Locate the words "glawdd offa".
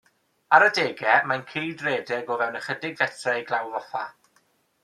3.51-4.07